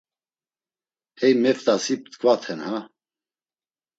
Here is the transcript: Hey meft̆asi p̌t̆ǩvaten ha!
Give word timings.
Hey 1.19 1.33
meft̆asi 1.43 1.95
p̌t̆ǩvaten 2.01 2.59
ha! 2.67 2.77